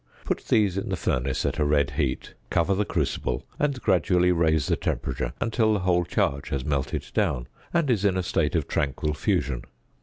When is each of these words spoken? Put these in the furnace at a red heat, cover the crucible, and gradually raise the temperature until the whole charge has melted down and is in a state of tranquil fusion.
Put 0.25 0.45
these 0.47 0.79
in 0.79 0.89
the 0.89 0.95
furnace 0.95 1.45
at 1.45 1.59
a 1.59 1.63
red 1.63 1.91
heat, 1.91 2.33
cover 2.49 2.73
the 2.73 2.85
crucible, 2.85 3.45
and 3.59 3.79
gradually 3.79 4.31
raise 4.31 4.65
the 4.65 4.75
temperature 4.75 5.33
until 5.39 5.73
the 5.73 5.81
whole 5.81 6.05
charge 6.05 6.49
has 6.49 6.65
melted 6.65 7.05
down 7.13 7.45
and 7.71 7.87
is 7.87 8.03
in 8.03 8.17
a 8.17 8.23
state 8.23 8.55
of 8.55 8.67
tranquil 8.67 9.13
fusion. 9.13 9.61